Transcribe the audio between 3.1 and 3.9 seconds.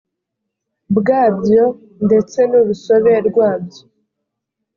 rwabyo